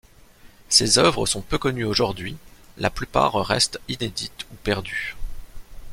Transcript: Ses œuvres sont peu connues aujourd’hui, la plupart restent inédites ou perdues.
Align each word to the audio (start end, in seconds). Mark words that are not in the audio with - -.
Ses 0.67 0.97
œuvres 0.97 1.27
sont 1.27 1.43
peu 1.43 1.59
connues 1.59 1.83
aujourd’hui, 1.83 2.35
la 2.79 2.89
plupart 2.89 3.33
restent 3.35 3.79
inédites 3.87 4.47
ou 4.51 4.55
perdues. 4.63 5.15